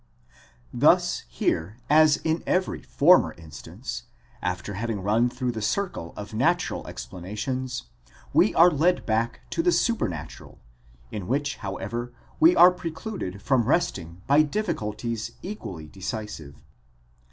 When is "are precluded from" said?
12.55-13.65